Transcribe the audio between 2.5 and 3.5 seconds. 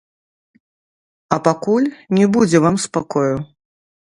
вам спакою!